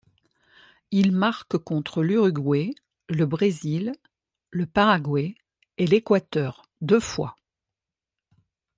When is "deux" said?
6.81-6.99